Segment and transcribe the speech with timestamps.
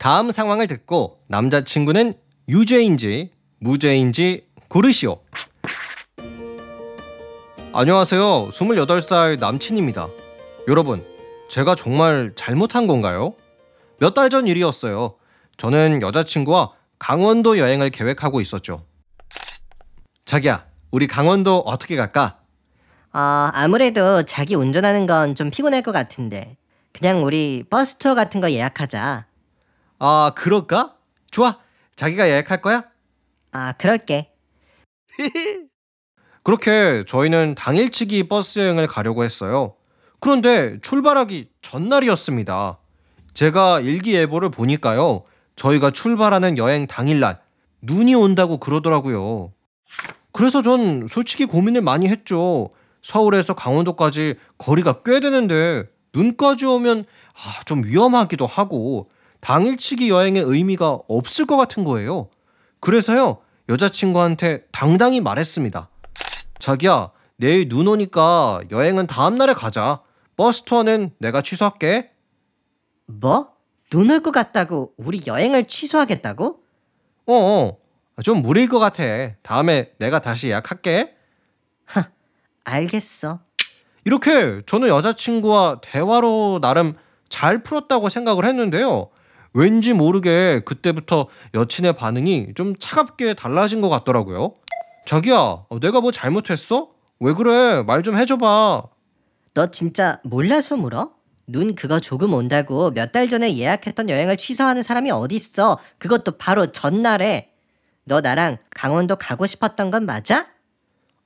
[0.00, 2.14] 다음 상황을 듣고 남자친구는
[2.48, 5.18] 유죄인지 무죄인지 고르시오.
[7.74, 8.48] 안녕하세요.
[8.48, 10.08] 28살 남친입니다.
[10.68, 11.04] 여러분,
[11.50, 13.34] 제가 정말 잘못한 건가요?
[13.98, 15.16] 몇 달 전 일이었어요.
[15.58, 18.86] 저는 여자친구와 강원도 여행을 계획하고 있었죠.
[20.24, 22.38] 자기야, 우리 강원도 어떻게 갈까?
[23.12, 23.18] 어,
[23.52, 26.56] 아무래도 자기 운전하는 건 좀 피곤할 것 같은데.
[26.94, 29.26] 그냥 우리 버스 투어 같은 거 예약하자.
[30.00, 30.94] 아, 그럴까?
[31.30, 31.58] 좋아.
[31.94, 32.84] 자기가 예약할 거야?
[33.52, 34.32] 아, 그럴게.
[36.42, 39.74] 그렇게 저희는 당일치기 버스 여행을 가려고 했어요.
[40.18, 42.78] 그런데 출발하기 전날이었습니다.
[43.34, 45.24] 제가 일기예보를 보니까요.
[45.54, 47.40] 저희가 출발하는 여행 당일날
[47.82, 49.52] 눈이 온다고 그러더라고요.
[50.32, 52.70] 그래서 전 솔직히 고민을 많이 했죠.
[53.02, 57.04] 서울에서 강원도까지 거리가 꽤 되는데 눈까지 오면
[57.34, 59.10] 아, 좀 위험하기도 하고
[59.40, 62.28] 당일치기 여행의 의미가 없을 것 같은 거예요.
[62.80, 63.38] 그래서요,
[63.68, 65.88] 여자친구한테 당당히 말했습니다.
[66.58, 70.02] 자기야, 내일 눈 오니까 여행은 다음날에 가자.
[70.36, 72.10] 버스 투어는 내가 취소할게.
[73.06, 73.52] 뭐?
[73.90, 76.60] 눈 올 것 같다고 우리 여행을 취소하겠다고?
[77.26, 77.76] 어, 어.
[78.22, 79.02] 좀 무리일 것 같아.
[79.42, 81.14] 다음에 내가 다시 예약할게.
[82.64, 83.40] 알겠어.
[84.04, 86.94] 이렇게 저는 여자친구와 대화로 나름
[87.28, 89.08] 잘 풀었다고 생각을 했는데요.
[89.52, 94.54] 왠지 모르게 그때부터 여친의 반응이 좀 차갑게 달라진 것 같더라고요.
[95.06, 96.90] 자기야, 어, 내가 뭐 잘못했어?
[97.18, 97.82] 왜 그래?
[97.82, 98.82] 말 좀 해줘봐.
[99.54, 101.12] 너 진짜 몰라서 물어?
[101.48, 105.78] 눈 그거 조금 온다고 몇 달 전에 예약했던 여행을 취소하는 사람이 어딨어?
[105.98, 107.50] 그것도 바로 전날에.
[108.04, 110.46] 너 나랑 강원도 가고 싶었던 건 맞아?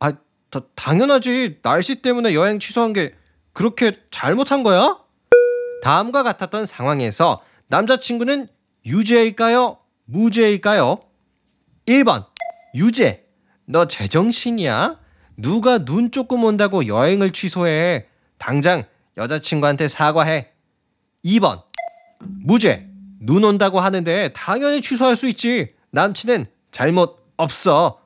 [0.00, 0.12] 아,
[0.50, 1.58] 다, 당연하지.
[1.62, 3.12] 날씨 때문에 여행 취소한 게
[3.52, 4.98] 그렇게 잘못한 거야?
[5.82, 8.48] 다음과 같았던 상황에서 남자친구는
[8.84, 9.78] 유죄일까요?
[10.04, 11.00] 무죄일까요?
[11.86, 12.26] 1번
[12.74, 13.26] 유죄.
[13.64, 14.98] 너 제정신이야?
[15.36, 18.06] 누가 눈 조금 온다고 여행을 취소해.
[18.38, 18.84] 당장
[19.16, 20.52] 여자친구한테 사과해.
[21.24, 21.64] 2번
[22.20, 22.88] 무죄.
[23.18, 25.74] 눈 온다고 하는데 당연히 취소할 수 있지.
[25.90, 28.00] 남친은 잘못 없어.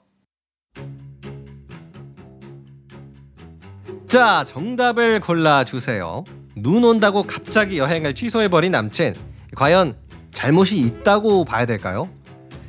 [4.08, 6.24] 자, 정답을 골라주세요.
[6.56, 9.29] 눈 온다고 갑자기 여행을 취소해버린 남친.
[9.56, 9.96] 과연
[10.32, 12.08] 잘못이 있다고 봐야 될까요?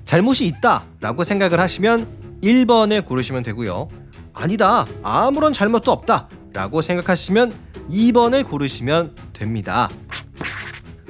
[0.06, 3.88] 잘못이 있다라고 생각을 하시면 1번을 고르시면 되고요.
[4.34, 4.86] 아니다.
[5.04, 6.28] 아무런 잘못도 없다.
[6.54, 7.54] 라고 생각하시면
[7.90, 9.90] 2번을 고르시면 됩니다.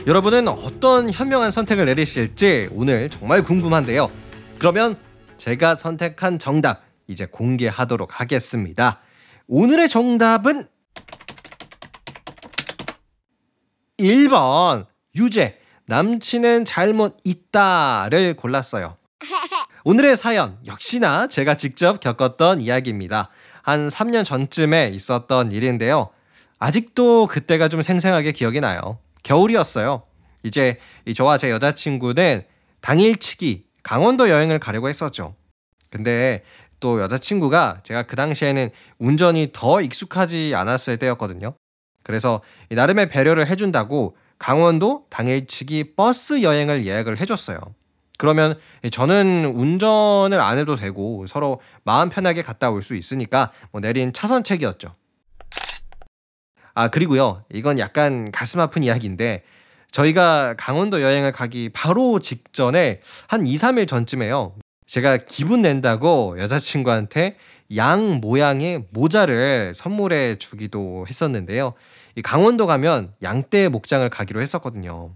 [0.07, 4.11] 여러분은 어떤 현명한 선택을 내리실지 오늘 정말 궁금한데요.
[4.59, 4.97] 그러면
[5.37, 8.99] 제가 선택한 정답 이제 공개하도록 하겠습니다.
[9.47, 10.67] 오늘의 정답은
[13.99, 18.97] 1번 유죄 남친은 잘못 있다를 골랐어요.
[19.83, 23.29] 오늘의 사연 역시나 제가 직접 겪었던 이야기입니다.
[23.63, 26.09] 한 3년 전쯤에 있었던 일인데요.
[26.59, 28.99] 아직도 그때가 좀 생생하게 기억이 나요.
[29.23, 30.03] 겨울이었어요.
[30.43, 30.79] 이제
[31.15, 32.43] 저와 제 여자친구는
[32.81, 35.35] 당일치기 강원도 여행을 가려고 했었죠.
[35.89, 36.43] 근데
[36.79, 38.69] 또 여자친구가 제가 그 당시에는
[38.99, 41.53] 운전이 더 익숙하지 않았을 때였거든요.
[42.03, 47.59] 그래서 나름의 배려를 해준다고 강원도 당일치기 버스 여행을 예약을 해줬어요.
[48.17, 48.59] 그러면
[48.91, 54.95] 저는 운전을 안 해도 되고 서로 마음 편하게 갔다 올 수 있으니까 뭐 내린 차선책이었죠.
[56.73, 57.43] 아, 그리고요.
[57.53, 59.43] 이건 약간 가슴 아픈 이야기인데
[59.91, 64.55] 저희가 강원도 여행을 가기 바로 직전에 한 2, 3일 전쯤에요.
[64.87, 67.37] 제가 기분 낸다고 여자친구한테
[67.75, 71.73] 양 모양의 모자를 선물해 주기도 했었는데요.
[72.15, 75.13] 이 강원도 가면 양떼 목장을 가기로 했었거든요.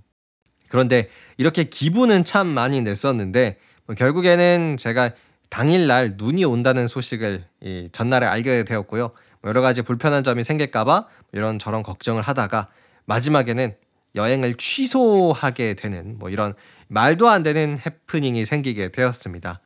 [0.70, 5.12] 그런데 이렇게 기분은 참 많이 냈었는데 뭐 결국에는 제가
[5.50, 9.12] 당일날 눈이 온다는 소식을 이 전날에 알게 되었고요.
[9.42, 12.68] 뭐 여러 가지 불편한 점이 생길까봐 이런 저런 걱정을 하다가
[13.06, 13.76] 마지막에는
[14.16, 16.54] 여행을 취소하게 되는 뭐 이런
[16.88, 19.62] 말도 안 되는 해프닝이 생기게 되었습니다.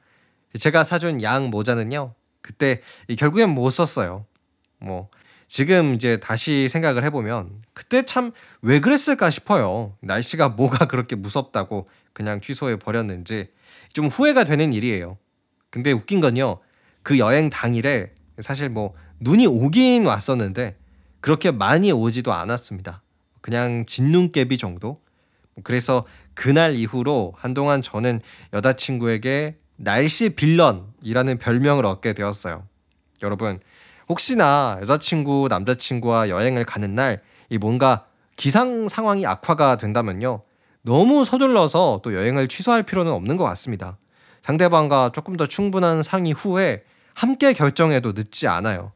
[0.58, 2.14] 제가 사준 양 모자는요.
[2.42, 2.82] 그때
[3.18, 4.26] 결국엔 못 썼어요.
[4.80, 5.10] 뭐
[5.48, 9.96] 지금 이제 다시 생각을 해보면 그때 참 왜 그랬을까 싶어요.
[10.02, 13.50] 날씨가 뭐가 그렇게 무섭다고 그냥 취소해 버렸는지
[13.94, 15.18] 좀 후회가 되는 일이에요.
[15.70, 16.60] 근데 웃긴 건요.
[17.04, 20.78] 그 여행 당일에 사실 뭐 눈이 오긴 왔었는데
[21.22, 23.02] 그렇게 많이 오지도 않았습니다.
[23.42, 25.02] 그냥 진눈깨비 정도?
[25.64, 28.22] 그래서 그날 이후로 한동안 저는
[28.54, 32.64] 여자친구에게 날씨 빌런이라는 별명을 얻게 되었어요.
[33.24, 33.60] 여러분,
[34.08, 38.06] 혹시나 여자친구, 남자친구와 여행을 가는 날 이 뭔가
[38.38, 40.42] 기상 상황이 악화가 된다면요.
[40.82, 43.98] 너무 서둘러서 또 여행을 취소할 필요는 없는 것 같습니다.
[44.42, 46.84] 상대방과 조금 더 충분한 상의 후에
[47.14, 48.94] 함께 결정해도 늦지 않아요.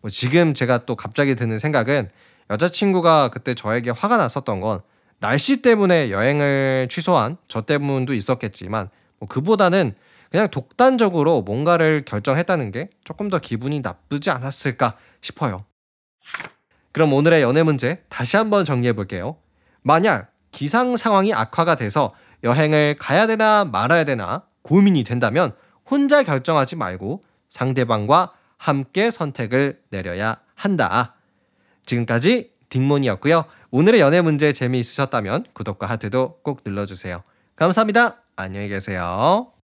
[0.00, 2.08] 뭐 지금 제가 또 갑자기 드는 생각은
[2.50, 4.80] 여자친구가 그때 저에게 화가 났었던 건
[5.18, 8.88] 날씨 때문에 여행을 취소한 저 때문도 있었겠지만
[9.18, 9.94] 뭐 그보다는
[10.30, 15.64] 그냥 독단적으로 뭔가를 결정했다는 게 조금 더 기분이 나쁘지 않았을까 싶어요.
[16.92, 19.36] 그럼 오늘의 연애 문제 다시 한번 정리해 볼게요.
[19.82, 22.14] 만약 기상 상황이 악화가 돼서
[22.44, 25.52] 여행을 가야 되나 말아야 되나 고민이 된다면
[25.88, 31.14] 혼자 결정하지 말고 상대방과 함께 선택을 내려야 한다.
[31.86, 33.44] 지금까지 딩몬이었고요.
[33.70, 37.22] 오늘의 연애 문제 재미있으셨다면 구독과 하트도 꼭 눌러주세요.
[37.56, 38.22] 감사합니다.
[38.36, 39.57] 안녕히 계세요.